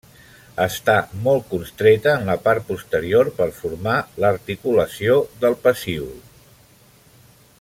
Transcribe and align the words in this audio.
Està 0.63 0.93
molt 1.27 1.43
constreta 1.51 2.13
en 2.21 2.31
la 2.31 2.37
part 2.47 2.65
posterior 2.71 3.29
per 3.41 3.49
formar 3.59 3.99
l'articulació 4.25 5.21
del 5.45 5.61
pecíol. 5.67 6.11